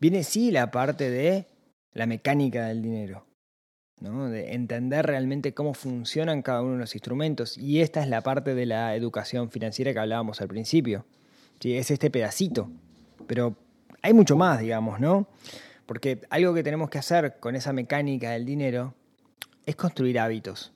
viene 0.00 0.22
sí 0.22 0.50
la 0.50 0.70
parte 0.70 1.10
de 1.10 1.46
la 1.92 2.06
mecánica 2.06 2.66
del 2.66 2.82
dinero. 2.82 3.24
¿no? 4.00 4.28
de 4.28 4.54
entender 4.54 5.04
realmente 5.06 5.54
cómo 5.54 5.74
funcionan 5.74 6.42
cada 6.42 6.62
uno 6.62 6.74
de 6.74 6.78
los 6.78 6.94
instrumentos. 6.94 7.58
Y 7.58 7.80
esta 7.80 8.00
es 8.00 8.08
la 8.08 8.20
parte 8.20 8.54
de 8.54 8.64
la 8.64 8.94
educación 8.94 9.50
financiera 9.50 9.92
que 9.92 9.98
hablábamos 9.98 10.40
al 10.40 10.48
principio. 10.48 11.04
¿sí? 11.58 11.76
Es 11.76 11.90
este 11.90 12.08
pedacito. 12.10 12.70
Pero 13.26 13.56
hay 14.02 14.12
mucho 14.12 14.36
más, 14.36 14.60
digamos, 14.60 15.00
¿no? 15.00 15.28
Porque 15.86 16.20
algo 16.30 16.54
que 16.54 16.62
tenemos 16.62 16.90
que 16.90 16.98
hacer 16.98 17.38
con 17.40 17.56
esa 17.56 17.72
mecánica 17.72 18.30
del 18.30 18.44
dinero 18.44 18.94
es 19.68 19.76
construir 19.76 20.18
hábitos. 20.18 20.72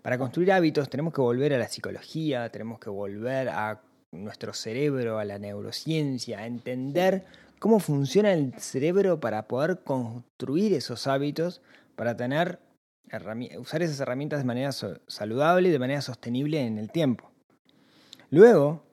Para 0.00 0.16
construir 0.16 0.52
hábitos 0.52 0.88
tenemos 0.88 1.12
que 1.12 1.20
volver 1.20 1.52
a 1.54 1.58
la 1.58 1.66
psicología, 1.66 2.48
tenemos 2.50 2.78
que 2.78 2.88
volver 2.88 3.48
a 3.48 3.82
nuestro 4.12 4.54
cerebro, 4.54 5.18
a 5.18 5.24
la 5.24 5.40
neurociencia, 5.40 6.38
a 6.38 6.46
entender 6.46 7.24
cómo 7.58 7.80
funciona 7.80 8.32
el 8.32 8.54
cerebro 8.60 9.18
para 9.18 9.48
poder 9.48 9.80
construir 9.80 10.72
esos 10.72 11.08
hábitos, 11.08 11.62
para 11.96 12.16
tener 12.16 12.60
usar 13.58 13.82
esas 13.82 13.98
herramientas 13.98 14.38
de 14.38 14.44
manera 14.44 14.70
saludable 14.70 15.70
y 15.70 15.72
de 15.72 15.78
manera 15.80 16.00
sostenible 16.00 16.64
en 16.64 16.78
el 16.78 16.92
tiempo. 16.92 17.32
Luego, 18.30 18.84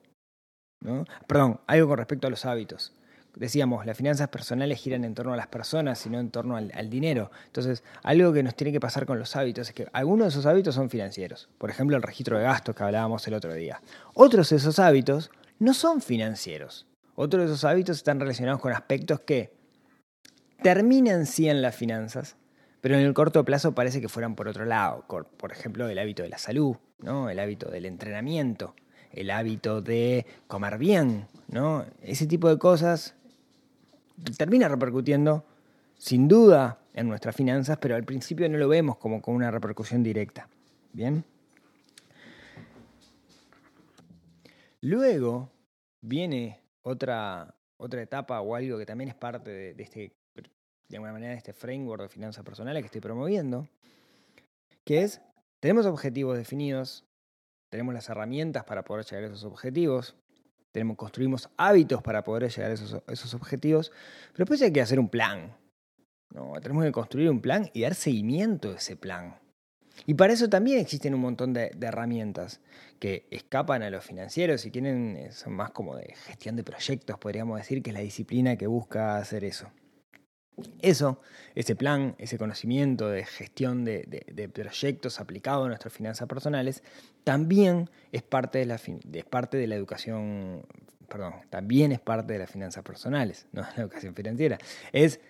¿no? 0.80 1.04
perdón, 1.28 1.60
algo 1.68 1.86
con 1.86 1.98
respecto 1.98 2.26
a 2.26 2.30
los 2.30 2.44
hábitos 2.46 2.95
decíamos, 3.36 3.86
las 3.86 3.96
finanzas 3.96 4.28
personales 4.28 4.80
giran 4.80 5.04
en 5.04 5.14
torno 5.14 5.34
a 5.34 5.36
las 5.36 5.46
personas 5.46 6.04
y 6.06 6.10
no 6.10 6.18
en 6.18 6.30
torno 6.30 6.56
al, 6.56 6.90
dinero. 6.90 7.30
Entonces, 7.46 7.84
algo 8.02 8.32
que 8.32 8.42
nos 8.42 8.56
tiene 8.56 8.72
que 8.72 8.80
pasar 8.80 9.06
con 9.06 9.18
los 9.18 9.36
hábitos 9.36 9.68
es 9.68 9.74
que 9.74 9.86
algunos 9.92 10.26
de 10.26 10.28
esos 10.30 10.46
hábitos 10.46 10.74
son 10.74 10.90
financieros. 10.90 11.48
Por 11.58 11.70
ejemplo, 11.70 11.96
el 11.96 12.02
registro 12.02 12.38
de 12.38 12.44
gastos 12.44 12.74
que 12.74 12.82
hablábamos 12.82 13.28
el 13.28 13.34
otro 13.34 13.54
día. 13.54 13.80
Otros 14.14 14.50
de 14.50 14.56
esos 14.56 14.78
hábitos 14.78 15.30
no 15.58 15.74
son 15.74 16.00
financieros. 16.00 16.86
Otros 17.14 17.42
de 17.42 17.46
esos 17.46 17.64
hábitos 17.64 17.98
están 17.98 18.18
relacionados 18.18 18.60
con 18.60 18.72
aspectos 18.72 19.20
que 19.20 19.52
terminan 20.62 21.26
sí 21.26 21.48
en 21.48 21.62
las 21.62 21.76
finanzas, 21.76 22.36
pero 22.80 22.94
en 22.94 23.02
el 23.02 23.14
corto 23.14 23.44
plazo 23.44 23.74
parece 23.74 24.00
que 24.00 24.08
fueran 24.08 24.34
por 24.34 24.48
otro 24.48 24.64
lado. 24.64 25.04
Por 25.06 25.52
ejemplo, 25.52 25.88
el 25.88 25.98
hábito 25.98 26.22
de 26.22 26.30
la 26.30 26.38
salud, 26.38 26.76
¿no? 27.00 27.28
el 27.28 27.38
hábito 27.38 27.70
del 27.70 27.84
entrenamiento, 27.84 28.74
el 29.12 29.30
hábito 29.30 29.82
de 29.82 30.26
comer 30.46 30.78
bien, 30.78 31.26
¿no? 31.48 31.84
Ese 32.02 32.26
tipo 32.26 32.48
de 32.48 32.58
cosas 32.58 33.14
termina 34.36 34.68
repercutiendo 34.68 35.44
sin 35.98 36.28
duda 36.28 36.78
en 36.94 37.08
nuestras 37.08 37.34
finanzas, 37.34 37.78
pero 37.78 37.94
al 37.94 38.04
principio 38.04 38.48
no 38.48 38.58
lo 38.58 38.68
vemos 38.68 38.96
como 38.96 39.20
con 39.20 39.34
una 39.34 39.50
repercusión 39.50 40.02
directa. 40.02 40.48
¿Bien? 40.92 41.24
Luego 44.80 45.50
viene 46.00 46.60
otra, 46.82 47.54
otra 47.76 48.02
etapa 48.02 48.40
o 48.40 48.54
algo 48.54 48.78
que 48.78 48.86
también 48.86 49.08
es 49.08 49.14
parte 49.14 49.50
de, 49.74 49.82
este, 49.82 50.12
de 50.88 50.96
alguna 50.96 51.12
manera, 51.12 51.32
de 51.32 51.38
este 51.38 51.52
framework 51.52 52.02
de 52.02 52.08
finanzas 52.08 52.44
personales 52.44 52.82
que 52.82 52.86
estoy 52.86 53.00
promoviendo, 53.00 53.68
que 54.84 55.02
es, 55.02 55.20
tenemos 55.60 55.86
objetivos 55.86 56.36
definidos, 56.36 57.04
tenemos 57.68 57.94
las 57.94 58.08
herramientas 58.08 58.64
para 58.64 58.84
poder 58.84 59.04
llegar 59.04 59.24
a 59.24 59.26
esos 59.26 59.44
objetivos, 59.44 60.14
tenemos, 60.76 60.98
construimos 60.98 61.48
hábitos 61.56 62.02
para 62.02 62.22
poder 62.22 62.50
llegar 62.50 62.70
a 62.70 62.74
esos, 62.74 63.32
objetivos, 63.32 63.90
pero 64.32 64.44
después 64.44 64.60
hay 64.60 64.70
que 64.70 64.82
hacer 64.82 65.00
un 65.00 65.08
plan. 65.08 65.56
¿no? 66.34 66.52
Tenemos 66.60 66.84
que 66.84 66.92
construir 66.92 67.30
un 67.30 67.40
plan 67.40 67.70
y 67.72 67.80
dar 67.80 67.94
seguimiento 67.94 68.72
a 68.72 68.76
ese 68.76 68.94
plan. 68.94 69.36
Y 70.04 70.12
para 70.12 70.34
eso 70.34 70.50
también 70.50 70.78
existen 70.78 71.14
un 71.14 71.22
montón 71.22 71.54
de, 71.54 71.70
herramientas 71.80 72.60
que 72.98 73.26
escapan 73.30 73.82
a 73.84 73.88
los 73.88 74.04
financieros 74.04 74.66
y 74.66 74.70
tienen, 74.70 75.16
eh, 75.16 75.32
son 75.32 75.54
más 75.54 75.70
como 75.70 75.96
de 75.96 76.14
gestión 76.26 76.56
de 76.56 76.62
proyectos, 76.62 77.18
podríamos 77.18 77.56
decir, 77.56 77.82
que 77.82 77.88
es 77.88 77.94
la 77.94 78.00
disciplina 78.00 78.56
que 78.56 78.66
busca 78.66 79.16
hacer 79.16 79.44
eso. 79.44 79.70
Eso, 80.80 81.20
ese 81.54 81.76
plan, 81.76 82.14
ese 82.18 82.38
conocimiento 82.38 83.08
de 83.08 83.24
gestión 83.24 83.84
de, 83.84 84.50
proyectos 84.52 85.20
aplicado 85.20 85.64
a 85.64 85.68
nuestras 85.68 85.92
finanzas 85.92 86.26
personales, 86.28 86.82
también 87.24 87.90
es 88.12 88.22
parte 88.22 88.58
de 88.58 88.66
la, 88.66 88.80
parte 89.28 89.58
de 89.58 89.66
la 89.66 89.74
educación, 89.74 90.66
perdón, 91.08 91.34
también 91.50 91.92
es 91.92 92.00
parte 92.00 92.32
de 92.32 92.38
las 92.38 92.50
finanzas 92.50 92.82
personales, 92.84 93.46
no 93.52 93.62
de 93.62 93.68
la 93.76 93.82
educación 93.82 94.14
financiera. 94.14 94.58
Es 94.92 95.20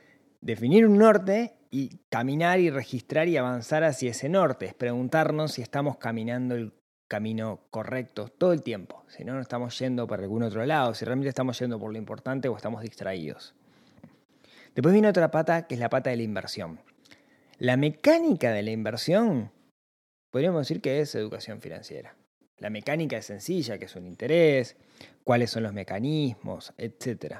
definir 0.40 0.87
un 0.87 0.99
norte 0.99 1.54
y 1.71 1.99
caminar 2.09 2.61
y 2.61 2.71
registrar 2.71 3.26
y 3.26 3.37
avanzar 3.37 3.83
hacia 3.83 4.12
ese 4.12 4.28
norte. 4.28 4.66
Es 4.66 4.75
preguntarnos 4.75 5.52
si 5.52 5.62
estamos 5.62 5.97
caminando 5.97 6.54
el 6.54 6.73
camino 7.09 7.61
correcto 7.71 8.28
todo 8.28 8.52
el 8.52 8.62
tiempo, 8.62 9.04
si 9.09 9.25
no, 9.25 9.35
no 9.35 9.40
estamos 9.40 9.78
yendo 9.78 10.06
para 10.06 10.23
algún 10.23 10.42
otro 10.42 10.64
lado, 10.66 10.95
si 10.95 11.04
realmente 11.04 11.28
estamos 11.28 11.59
yendo 11.59 11.78
por 11.78 11.92
lo 11.92 11.99
importante 11.99 12.49
o 12.49 12.56
estamos 12.56 12.83
distraídos. 12.83 13.54
Después 14.76 14.92
viene 14.92 15.09
otra 15.09 15.30
pata 15.30 15.66
que 15.66 15.75
es 15.75 15.80
la 15.80 15.88
pata 15.88 16.11
de 16.11 16.16
la 16.16 16.23
inversión. 16.23 16.78
La 17.59 17.78
mecánica 17.78 18.52
de 18.52 18.62
la 18.62 18.73
inversión 18.73 19.50
podríamos 20.30 20.61
decir 20.61 20.83
que 20.83 21.00
es 21.00 21.14
educación 21.14 21.62
financiera. 21.62 22.14
La 22.59 22.68
mecánica 22.68 23.16
es 23.16 23.25
sencilla, 23.25 23.78
que 23.78 23.87
es 23.87 23.97
un 23.97 24.04
interés, 24.04 24.76
cuáles 25.25 25.50
son 25.50 25.62
los 25.62 25.73
mecanismos, 25.73 26.75
etc. 26.76 27.37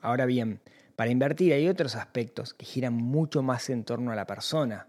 Ahora 0.00 0.26
bien, 0.26 0.60
para 0.96 1.12
invertir 1.12 1.52
hay 1.52 1.68
otros 1.68 1.94
aspectos 1.94 2.54
que 2.54 2.66
giran 2.66 2.94
mucho 2.94 3.40
más 3.40 3.70
en 3.70 3.84
torno 3.84 4.10
a 4.10 4.16
la 4.16 4.26
persona, 4.26 4.88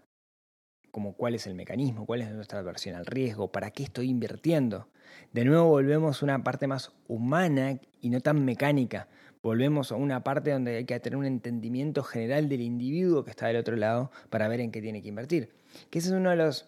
como 0.90 1.14
cuál 1.14 1.36
es 1.36 1.46
el 1.46 1.54
mecanismo, 1.54 2.04
cuál 2.04 2.22
es 2.22 2.32
nuestra 2.32 2.58
aversión 2.58 2.96
al 2.96 3.06
riesgo, 3.06 3.52
para 3.52 3.70
qué 3.70 3.84
estoy 3.84 4.08
invirtiendo. 4.08 4.88
De 5.32 5.44
nuevo 5.44 5.68
volvemos 5.68 6.20
a 6.20 6.24
una 6.24 6.42
parte 6.42 6.66
más 6.66 6.90
humana 7.06 7.78
y 8.00 8.10
no 8.10 8.20
tan 8.20 8.44
mecánica, 8.44 9.06
volvemos 9.42 9.92
a 9.92 9.96
una 9.96 10.22
parte 10.22 10.50
donde 10.50 10.76
hay 10.76 10.84
que 10.84 10.98
tener 11.00 11.16
un 11.16 11.26
entendimiento 11.26 12.02
general 12.02 12.48
del 12.48 12.60
individuo 12.60 13.24
que 13.24 13.30
está 13.30 13.46
del 13.46 13.56
otro 13.56 13.76
lado 13.76 14.10
para 14.28 14.48
ver 14.48 14.60
en 14.60 14.70
qué 14.70 14.82
tiene 14.82 15.02
que 15.02 15.08
invertir. 15.08 15.50
Que 15.90 15.98
ese 15.98 16.08
es 16.08 16.14
uno 16.14 16.30
de 16.30 16.36
los, 16.36 16.66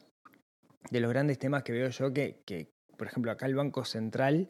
de 0.91 1.00
los 1.00 1.11
grandes 1.11 1.38
temas 1.38 1.62
que 1.62 1.73
veo 1.73 1.88
yo 1.88 2.12
que, 2.12 2.41
que, 2.45 2.69
por 2.97 3.07
ejemplo, 3.07 3.31
acá 3.31 3.47
el 3.47 3.55
Banco 3.55 3.85
Central 3.85 4.49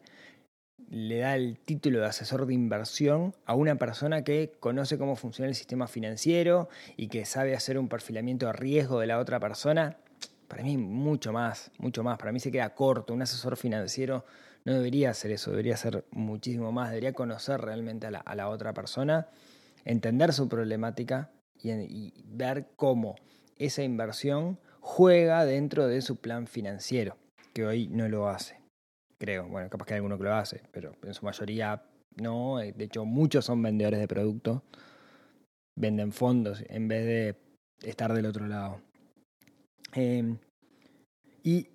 le 0.89 1.19
da 1.19 1.35
el 1.35 1.59
título 1.59 1.99
de 1.99 2.05
asesor 2.05 2.45
de 2.45 2.53
inversión 2.53 3.33
a 3.45 3.55
una 3.55 3.75
persona 3.75 4.23
que 4.23 4.53
conoce 4.59 4.97
cómo 4.97 5.15
funciona 5.15 5.49
el 5.49 5.55
sistema 5.55 5.87
financiero 5.87 6.69
y 6.97 7.07
que 7.07 7.25
sabe 7.25 7.55
hacer 7.55 7.77
un 7.77 7.87
perfilamiento 7.87 8.47
de 8.47 8.53
riesgo 8.53 8.99
de 8.99 9.07
la 9.07 9.19
otra 9.19 9.39
persona. 9.39 9.97
Para 10.47 10.63
mí 10.63 10.77
mucho 10.77 11.33
más, 11.33 11.71
mucho 11.79 12.03
más. 12.03 12.17
Para 12.17 12.31
mí 12.31 12.39
se 12.39 12.51
queda 12.51 12.75
corto. 12.75 13.13
Un 13.13 13.21
asesor 13.21 13.57
financiero 13.57 14.25
no 14.65 14.73
debería 14.73 15.09
hacer 15.09 15.31
eso, 15.31 15.51
debería 15.51 15.73
hacer 15.73 16.05
muchísimo 16.11 16.71
más, 16.71 16.89
debería 16.89 17.13
conocer 17.13 17.59
realmente 17.61 18.07
a 18.07 18.35
la, 18.35 18.49
otra 18.49 18.73
persona, 18.73 19.27
entender 19.85 20.33
su 20.33 20.47
problemática 20.47 21.31
y, 21.61 22.13
ver 22.25 22.67
cómo 22.75 23.15
esa 23.57 23.83
inversión 23.83 24.59
juega 24.79 25.45
dentro 25.45 25.87
de 25.87 26.01
su 26.01 26.17
plan 26.17 26.47
financiero, 26.47 27.17
que 27.53 27.65
hoy 27.65 27.87
no 27.87 28.07
lo 28.07 28.29
hace, 28.29 28.59
creo. 29.19 29.47
Bueno, 29.47 29.69
capaz 29.69 29.85
que 29.85 29.93
hay 29.93 29.97
alguno 29.97 30.17
que 30.17 30.23
lo 30.23 30.33
hace, 30.33 30.61
pero 30.71 30.93
en 31.03 31.13
su 31.13 31.25
mayoría 31.25 31.83
no. 32.15 32.57
De 32.57 32.83
hecho, 32.83 33.05
muchos 33.05 33.45
son 33.45 33.61
vendedores 33.61 33.99
de 33.99 34.07
productos, 34.07 34.61
venden 35.77 36.11
fondos 36.11 36.63
en 36.69 36.87
vez 36.87 37.05
de 37.05 37.35
estar 37.87 38.13
del 38.13 38.25
otro 38.25 38.47
lado. 38.47 38.81
Em, 39.93 40.37
y 41.43 41.67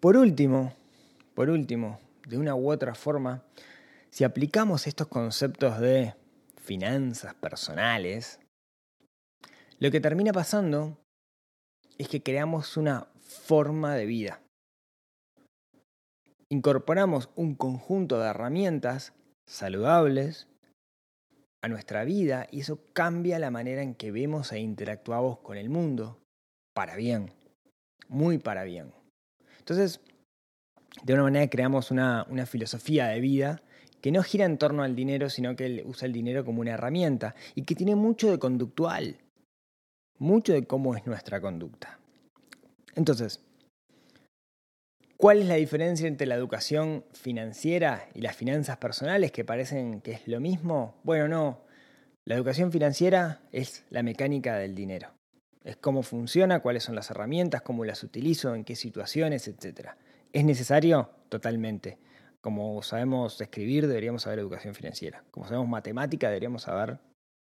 por 0.00 0.16
último, 0.16 0.72
por 1.36 1.50
último, 1.50 2.00
de 2.26 2.38
una 2.38 2.54
u 2.54 2.72
otra 2.72 2.94
forma, 2.94 3.44
si 4.10 4.24
aplicamos 4.24 4.86
estos 4.86 5.06
conceptos 5.06 5.78
de 5.78 6.14
finanzas 6.56 7.34
personales, 7.34 8.40
lo 9.78 9.90
que 9.90 10.00
termina 10.00 10.32
pasando 10.32 10.96
es 11.98 12.08
que 12.08 12.22
creamos 12.22 12.78
una 12.78 13.08
forma 13.20 13.94
de 13.94 14.06
vida. 14.06 14.40
Incorporamos 16.48 17.28
un 17.36 17.54
conjunto 17.54 18.18
de 18.18 18.30
herramientas 18.30 19.12
saludables 19.46 20.48
a 21.62 21.68
nuestra 21.68 22.04
vida 22.04 22.46
y 22.50 22.60
eso 22.60 22.80
cambia 22.94 23.38
la 23.38 23.50
manera 23.50 23.82
en 23.82 23.94
que 23.94 24.10
vemos 24.10 24.52
e 24.52 24.60
interactuamos 24.60 25.40
con 25.40 25.58
el 25.58 25.68
mundo 25.68 26.18
para 26.74 26.96
bien, 26.96 27.34
muy 28.08 28.38
para 28.38 28.64
bien. 28.64 28.94
Entonces, 29.58 30.00
de 31.02 31.14
una 31.14 31.24
manera 31.24 31.48
creamos 31.48 31.90
una, 31.90 32.26
filosofía 32.46 33.08
de 33.08 33.20
vida 33.20 33.62
que 34.00 34.12
no 34.12 34.22
gira 34.22 34.44
en 34.44 34.58
torno 34.58 34.82
al 34.82 34.94
dinero, 34.94 35.30
sino 35.30 35.56
que 35.56 35.82
usa 35.84 36.06
el 36.06 36.12
dinero 36.12 36.44
como 36.44 36.60
una 36.60 36.72
herramienta 36.72 37.34
y 37.54 37.62
que 37.62 37.74
tiene 37.74 37.96
mucho 37.96 38.30
de 38.30 38.38
conductual, 38.38 39.18
mucho 40.18 40.52
de 40.52 40.66
cómo 40.66 40.96
es 40.96 41.06
nuestra 41.06 41.40
conducta. 41.40 41.98
Entonces, 42.94 43.40
¿cuál 45.16 45.40
es 45.40 45.46
la 45.46 45.56
diferencia 45.56 46.06
entre 46.06 46.26
la 46.26 46.34
educación 46.34 47.04
financiera 47.12 48.08
y 48.14 48.20
las 48.20 48.36
finanzas 48.36 48.76
personales 48.78 49.32
que 49.32 49.44
parecen 49.44 50.00
que 50.00 50.12
es 50.12 50.28
lo 50.28 50.40
mismo? 50.40 50.94
Bueno, 51.02 51.28
no. 51.28 51.66
La 52.24 52.34
educación 52.34 52.72
financiera 52.72 53.40
es 53.52 53.84
la 53.90 54.02
mecánica 54.02 54.56
del 54.56 54.74
dinero. 54.74 55.10
Es 55.64 55.76
cómo 55.76 56.02
funciona, 56.02 56.60
cuáles 56.60 56.84
son 56.84 56.94
las 56.94 57.10
herramientas, 57.10 57.62
cómo 57.62 57.84
las 57.84 58.02
utilizo, 58.04 58.54
en 58.54 58.64
qué 58.64 58.76
situaciones, 58.76 59.48
etcétera. 59.48 59.96
¿Es 60.32 60.44
necesario? 60.44 61.10
Totalmente. 61.28 61.98
Como 62.40 62.82
sabemos 62.82 63.40
escribir, 63.40 63.86
deberíamos 63.86 64.22
saber 64.22 64.38
educación 64.38 64.74
financiera. 64.74 65.24
Como 65.30 65.46
sabemos 65.46 65.68
matemática, 65.68 66.28
deberíamos 66.28 66.62
saber 66.62 66.98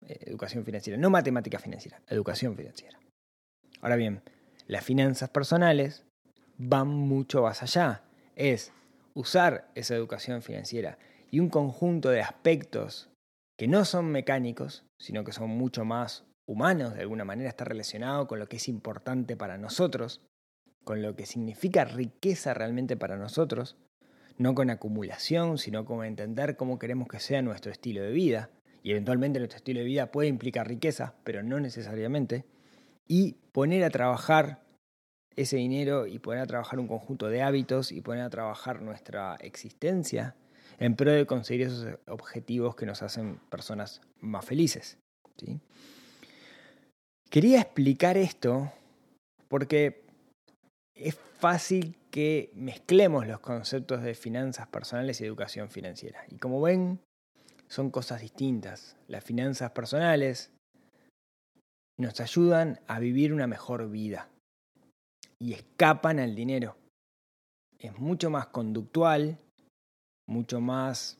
eh, 0.06 0.18
educación 0.26 0.64
financiera. 0.64 0.98
No 0.98 1.10
matemática 1.10 1.58
financiera, 1.58 2.00
educación 2.08 2.56
financiera. 2.56 2.98
Ahora 3.80 3.96
bien, 3.96 4.22
las 4.66 4.84
finanzas 4.84 5.28
personales 5.30 6.04
van 6.58 6.88
mucho 6.88 7.42
más 7.42 7.62
allá. 7.62 8.02
Es 8.36 8.72
usar 9.14 9.68
esa 9.74 9.94
educación 9.94 10.42
financiera 10.42 10.98
y 11.30 11.40
un 11.40 11.48
conjunto 11.48 12.10
de 12.10 12.20
aspectos 12.20 13.10
que 13.58 13.68
no 13.68 13.84
son 13.84 14.06
mecánicos, 14.06 14.84
sino 14.98 15.24
que 15.24 15.32
son 15.32 15.50
mucho 15.50 15.84
más 15.84 16.24
humanos, 16.46 16.94
de 16.94 17.00
alguna 17.00 17.24
manera 17.24 17.48
está 17.48 17.64
relacionado 17.64 18.26
con 18.26 18.38
lo 18.38 18.48
que 18.48 18.56
es 18.56 18.68
importante 18.68 19.36
para 19.36 19.58
nosotros, 19.58 20.20
con 20.84 21.02
lo 21.02 21.14
que 21.16 21.26
significa 21.26 21.84
riqueza 21.84 22.54
realmente 22.54 22.96
para 22.96 23.16
nosotros, 23.16 23.76
no 24.38 24.54
con 24.54 24.70
acumulación, 24.70 25.58
sino 25.58 25.84
con 25.84 26.04
entender 26.04 26.56
cómo 26.56 26.78
queremos 26.78 27.08
que 27.08 27.20
sea 27.20 27.42
nuestro 27.42 27.70
estilo 27.70 28.02
de 28.02 28.12
vida, 28.12 28.50
y 28.82 28.90
eventualmente 28.90 29.38
nuestro 29.38 29.58
estilo 29.58 29.80
de 29.80 29.86
vida 29.86 30.10
puede 30.10 30.28
implicar 30.28 30.66
riqueza, 30.66 31.14
pero 31.24 31.42
no 31.42 31.60
necesariamente, 31.60 32.44
y 33.06 33.34
poner 33.52 33.84
a 33.84 33.90
trabajar 33.90 34.62
ese 35.36 35.56
dinero 35.56 36.06
y 36.06 36.18
poner 36.18 36.42
a 36.42 36.46
trabajar 36.46 36.78
un 36.78 36.88
conjunto 36.88 37.28
de 37.28 37.42
hábitos 37.42 37.92
y 37.92 38.00
poner 38.00 38.24
a 38.24 38.30
trabajar 38.30 38.82
nuestra 38.82 39.36
existencia 39.36 40.36
en 40.78 40.96
pro 40.96 41.12
de 41.12 41.26
conseguir 41.26 41.68
esos 41.68 41.98
objetivos 42.06 42.74
que 42.74 42.86
nos 42.86 43.02
hacen 43.02 43.38
personas 43.50 44.00
más 44.20 44.44
felices. 44.44 44.98
¿sí? 45.38 45.60
Quería 47.30 47.60
explicar 47.60 48.16
esto 48.16 48.72
porque 49.48 50.01
es 51.08 51.16
fácil 51.38 51.96
que 52.10 52.50
mezclemos 52.54 53.26
los 53.26 53.40
conceptos 53.40 54.02
de 54.02 54.14
finanzas 54.14 54.66
personales 54.68 55.20
y 55.20 55.24
educación 55.24 55.70
financiera. 55.70 56.24
Y 56.28 56.36
como 56.36 56.60
ven, 56.60 57.00
son 57.68 57.90
cosas 57.90 58.20
distintas. 58.20 58.96
Las 59.08 59.24
finanzas 59.24 59.70
personales 59.72 60.52
nos 61.98 62.20
ayudan 62.20 62.80
a 62.86 62.98
vivir 62.98 63.32
una 63.32 63.46
mejor 63.46 63.90
vida 63.90 64.28
y 65.38 65.54
escapan 65.54 66.18
al 66.18 66.34
dinero. 66.34 66.76
Es 67.78 67.98
mucho 67.98 68.30
más 68.30 68.48
conductual, 68.48 69.38
mucho 70.28 70.60
más 70.60 71.18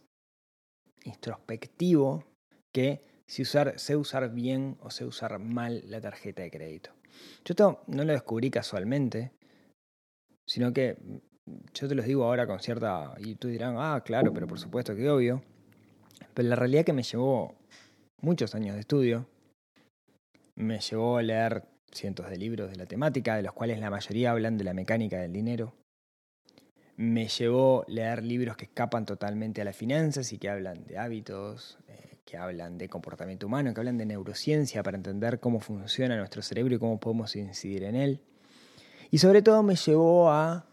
introspectivo 1.04 2.24
que 2.72 3.04
si 3.26 3.42
usar, 3.42 3.78
sé 3.78 3.96
usar 3.96 4.32
bien 4.32 4.76
o 4.80 4.90
sé 4.90 5.04
usar 5.04 5.38
mal 5.38 5.82
la 5.86 6.00
tarjeta 6.00 6.42
de 6.42 6.50
crédito. 6.50 6.90
Yo 7.44 7.52
esto 7.52 7.82
no 7.86 8.04
lo 8.04 8.12
descubrí 8.12 8.50
casualmente, 8.50 9.32
sino 10.52 10.70
que 10.74 10.98
yo 11.72 11.88
te 11.88 11.94
los 11.94 12.04
digo 12.04 12.24
ahora 12.24 12.46
con 12.46 12.60
cierta... 12.60 13.14
Y 13.18 13.36
tú 13.36 13.48
dirán, 13.48 13.76
ah, 13.78 14.02
claro, 14.04 14.34
pero 14.34 14.46
por 14.46 14.58
supuesto 14.58 14.94
que 14.94 15.08
obvio. 15.08 15.42
Pero 16.34 16.46
la 16.46 16.56
realidad 16.56 16.84
que 16.84 16.92
me 16.92 17.02
llevó 17.02 17.54
muchos 18.20 18.54
años 18.54 18.74
de 18.74 18.80
estudio, 18.80 19.26
me 20.54 20.78
llevó 20.78 21.16
a 21.16 21.22
leer 21.22 21.64
cientos 21.90 22.28
de 22.28 22.36
libros 22.36 22.70
de 22.70 22.76
la 22.76 22.84
temática, 22.84 23.34
de 23.34 23.42
los 23.42 23.54
cuales 23.54 23.80
la 23.80 23.88
mayoría 23.88 24.30
hablan 24.30 24.58
de 24.58 24.64
la 24.64 24.74
mecánica 24.74 25.18
del 25.20 25.32
dinero. 25.32 25.72
Me 26.96 27.28
llevó 27.28 27.84
a 27.88 27.90
leer 27.90 28.22
libros 28.22 28.58
que 28.58 28.66
escapan 28.66 29.06
totalmente 29.06 29.62
a 29.62 29.64
las 29.64 29.74
finanzas 29.74 30.34
y 30.34 30.38
que 30.38 30.50
hablan 30.50 30.84
de 30.84 30.98
hábitos, 30.98 31.78
eh, 31.88 32.18
que 32.26 32.36
hablan 32.36 32.76
de 32.76 32.90
comportamiento 32.90 33.46
humano, 33.46 33.72
que 33.72 33.80
hablan 33.80 33.96
de 33.96 34.04
neurociencia 34.04 34.82
para 34.82 34.98
entender 34.98 35.40
cómo 35.40 35.60
funciona 35.60 36.18
nuestro 36.18 36.42
cerebro 36.42 36.74
y 36.74 36.78
cómo 36.78 37.00
podemos 37.00 37.36
incidir 37.36 37.84
en 37.84 37.96
él. 37.96 38.20
Y 39.12 39.18
sobre 39.18 39.42
todo 39.42 39.62
me 39.62 39.76
llevó 39.76 40.30
a 40.30 40.66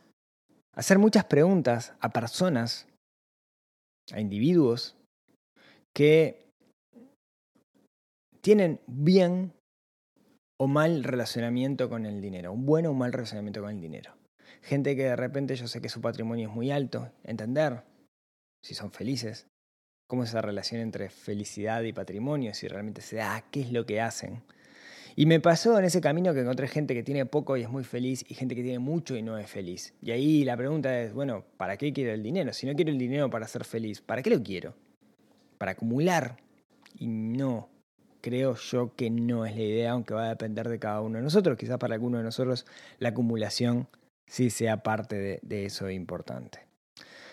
hacer 0.74 0.98
muchas 0.98 1.26
preguntas 1.26 1.94
a 2.00 2.10
personas, 2.10 2.88
a 4.14 4.22
individuos, 4.22 4.96
que 5.94 6.50
tienen 8.42 8.80
bien 8.88 9.54
o 10.58 10.68
mal 10.68 11.04
relacionamiento 11.04 11.90
con 11.90 12.06
el 12.06 12.22
dinero, 12.22 12.54
un 12.54 12.66
buen 12.66 12.86
o 12.86 12.94
mal 12.94 13.12
relacionamiento 13.12 13.62
con 13.62 13.72
el 13.72 13.82
dinero. 13.82 14.14
Gente 14.62 14.96
que 14.96 15.04
de 15.04 15.16
repente 15.16 15.56
yo 15.56 15.68
sé 15.68 15.82
que 15.82 15.90
su 15.90 16.00
patrimonio 16.00 16.48
es 16.48 16.56
muy 16.56 16.72
alto, 16.72 17.12
entender 17.24 17.84
si 18.64 18.74
son 18.74 18.92
felices, 18.92 19.48
cómo 20.08 20.24
es 20.24 20.30
esa 20.30 20.42
relación 20.42 20.82
entre 20.82 21.10
felicidad 21.10 21.84
y 21.84 21.94
patrimonio, 21.94 22.54
si 22.54 22.68
realmente 22.68 23.02
se 23.02 23.18
da, 23.18 23.44
qué 23.52 23.62
es 23.62 23.72
lo 23.72 23.86
que 23.86 24.02
hacen. 24.02 24.44
Y 25.16 25.26
me 25.26 25.40
pasó 25.40 25.78
en 25.80 25.86
ese 25.86 26.02
camino 26.02 26.34
que 26.34 26.42
encontré 26.42 26.68
gente 26.68 26.94
que 26.94 27.04
tiene 27.04 27.26
poco 27.26 27.58
y 27.58 27.64
es 27.64 27.70
muy 27.70 27.84
feliz 27.84 28.24
y 28.28 28.36
gente 28.36 28.56
que 28.56 28.64
tiene 28.64 28.80
mucho 28.80 29.16
y 29.16 29.22
no 29.22 29.38
es 29.38 29.50
feliz. 29.50 29.94
Y 30.02 30.12
ahí 30.12 30.44
la 30.44 30.56
pregunta 30.56 31.02
es, 31.02 31.14
bueno, 31.14 31.46
¿para 31.58 31.78
qué 31.78 31.92
quiero 31.92 32.14
el 32.14 32.24
dinero? 32.24 32.54
Si 32.54 32.66
no 32.66 32.76
quiero 32.76 32.92
el 32.92 32.98
dinero 32.98 33.30
para 33.30 33.48
ser 33.48 33.66
feliz, 33.66 34.02
¿para 34.02 34.22
qué 34.22 34.30
lo 34.30 34.42
quiero? 34.42 34.76
Para 35.58 35.72
acumular. 35.72 36.38
Y 36.98 37.08
no, 37.08 37.70
creo 38.22 38.56
yo 38.56 38.96
que 38.96 39.10
no 39.10 39.46
es 39.46 39.56
la 39.56 39.64
idea, 39.64 39.92
aunque 39.92 40.14
va 40.14 40.26
a 40.26 40.30
depender 40.30 40.70
de 40.70 40.80
cada 40.80 41.02
uno 41.02 41.18
de 41.18 41.24
nosotros. 41.24 41.58
Quizás 41.58 41.78
para 41.78 41.96
alguno 41.96 42.18
de 42.18 42.24
nosotros 42.24 42.66
la 43.00 43.10
acumulación 43.10 43.88
sí 44.28 44.50
sea 44.50 44.84
parte 44.84 45.40
de, 45.42 45.66
eso 45.66 45.90
importante. 45.90 46.60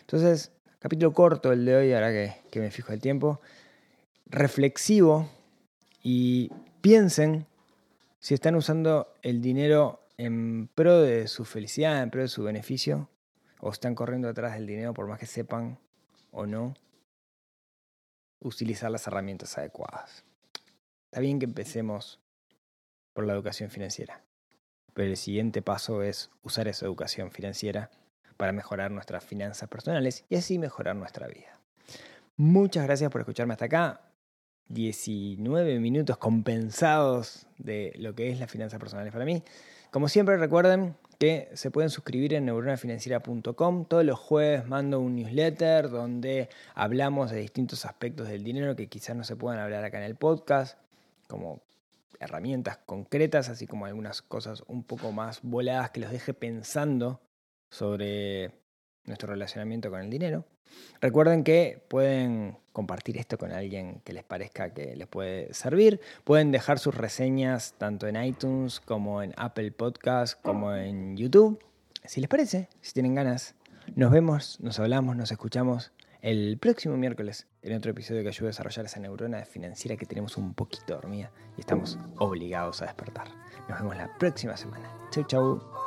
Entonces, 0.00 0.52
capítulo 0.78 1.12
corto 1.12 1.52
el 1.52 1.64
de 1.64 1.76
hoy, 1.76 1.92
ahora 1.92 2.10
que 2.12 2.60
me 2.60 2.70
fijo 2.70 2.92
el 2.92 3.00
tiempo, 3.00 3.40
reflexivo 4.26 5.28
y 6.02 6.50
piensen 6.80 7.46
si 8.18 8.34
están 8.34 8.54
usando 8.56 9.14
el 9.22 9.40
dinero 9.40 10.06
en 10.16 10.68
pro 10.68 11.00
de 11.00 11.28
su 11.28 11.44
felicidad, 11.44 12.02
en 12.02 12.10
pro 12.10 12.22
de 12.22 12.28
su 12.28 12.42
beneficio, 12.42 13.08
o 13.60 13.70
están 13.70 13.94
corriendo 13.94 14.28
atrás 14.28 14.54
del 14.54 14.66
dinero 14.66 14.94
por 14.94 15.06
más 15.06 15.18
que 15.18 15.26
sepan 15.26 15.78
o 16.30 16.46
no 16.46 16.74
utilizar 18.40 18.90
las 18.90 19.06
herramientas 19.06 19.56
adecuadas. 19.58 20.24
Está 21.06 21.20
bien 21.20 21.38
que 21.38 21.46
empecemos 21.46 22.20
por 23.12 23.26
la 23.26 23.32
educación 23.32 23.70
financiera, 23.70 24.22
pero 24.92 25.08
el 25.08 25.16
siguiente 25.16 25.62
paso 25.62 26.02
es 26.02 26.30
usar 26.42 26.68
esa 26.68 26.86
educación 26.86 27.30
financiera 27.30 27.90
para 28.36 28.52
mejorar 28.52 28.90
nuestras 28.90 29.24
finanzas 29.24 29.68
personales 29.68 30.24
y 30.28 30.36
así 30.36 30.58
mejorar 30.58 30.96
nuestra 30.96 31.26
vida. 31.26 31.58
Muchas 32.36 32.84
gracias 32.84 33.10
por 33.10 33.22
escucharme 33.22 33.54
hasta 33.54 33.64
acá. 33.64 34.00
19 34.68 35.78
minutos 35.80 36.16
compensados 36.16 37.46
de 37.58 37.92
lo 37.96 38.14
que 38.14 38.30
es 38.30 38.40
las 38.40 38.50
finanzas 38.50 38.78
personales 38.80 39.12
para 39.12 39.24
mí. 39.24 39.42
Como 39.90 40.08
siempre 40.08 40.36
recuerden 40.36 40.96
que 41.18 41.48
se 41.54 41.70
pueden 41.70 41.90
suscribir 41.90 42.34
en 42.34 42.44
neuronafinanciera.com. 42.46 43.84
Todos 43.86 44.04
los 44.04 44.18
jueves 44.18 44.66
mando 44.66 45.00
un 45.00 45.16
newsletter 45.16 45.88
donde 45.88 46.48
hablamos 46.74 47.30
de 47.30 47.38
distintos 47.38 47.84
aspectos 47.86 48.28
del 48.28 48.44
dinero 48.44 48.76
que 48.76 48.88
quizás 48.88 49.16
no 49.16 49.24
se 49.24 49.36
puedan 49.36 49.60
hablar 49.60 49.84
acá 49.84 49.98
en 49.98 50.04
el 50.04 50.16
podcast, 50.16 50.78
como 51.28 51.62
herramientas 52.20 52.78
concretas, 52.78 53.48
así 53.48 53.66
como 53.66 53.86
algunas 53.86 54.22
cosas 54.22 54.62
un 54.66 54.82
poco 54.84 55.12
más 55.12 55.40
voladas 55.42 55.90
que 55.90 56.00
los 56.00 56.10
deje 56.10 56.34
pensando 56.34 57.20
sobre 57.70 58.52
nuestro 59.06 59.28
relacionamiento 59.28 59.90
con 59.90 60.00
el 60.00 60.10
dinero. 60.10 60.44
Recuerden 61.00 61.44
que 61.44 61.82
pueden 61.88 62.58
compartir 62.72 63.16
esto 63.16 63.38
con 63.38 63.52
alguien 63.52 64.00
que 64.04 64.12
les 64.12 64.24
parezca 64.24 64.74
que 64.74 64.96
les 64.96 65.06
puede 65.06 65.52
servir. 65.54 66.00
Pueden 66.24 66.52
dejar 66.52 66.78
sus 66.78 66.94
reseñas 66.94 67.74
tanto 67.78 68.06
en 68.06 68.22
iTunes 68.22 68.80
como 68.80 69.22
en 69.22 69.32
Apple 69.36 69.72
Podcast 69.72 70.40
como 70.42 70.74
en 70.74 71.16
YouTube. 71.16 71.58
Si 72.04 72.20
les 72.20 72.28
parece, 72.28 72.68
si 72.82 72.92
tienen 72.92 73.14
ganas, 73.14 73.54
nos 73.94 74.10
vemos, 74.10 74.60
nos 74.60 74.78
hablamos, 74.78 75.16
nos 75.16 75.30
escuchamos 75.30 75.92
el 76.22 76.58
próximo 76.58 76.96
miércoles 76.96 77.46
en 77.62 77.76
otro 77.76 77.92
episodio 77.92 78.22
que 78.22 78.28
ayude 78.28 78.48
a 78.48 78.50
desarrollar 78.50 78.86
esa 78.86 79.00
neurona 79.00 79.44
financiera 79.44 79.96
que 79.96 80.06
tenemos 80.06 80.36
un 80.36 80.54
poquito 80.54 80.94
dormida 80.94 81.30
y 81.56 81.60
estamos 81.60 81.98
obligados 82.18 82.82
a 82.82 82.86
despertar. 82.86 83.28
Nos 83.68 83.78
vemos 83.78 83.96
la 83.96 84.16
próxima 84.18 84.56
semana. 84.56 84.90
Chau, 85.10 85.24
chau. 85.24 85.85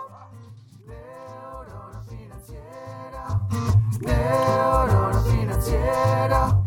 de 3.99 4.33
oro 4.63 5.23
financiero. 5.23 6.58